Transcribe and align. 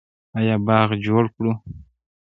آیا 0.37 0.55
باغ 0.67 0.89
جوړ 1.05 1.23
کړو؟ 1.35 1.51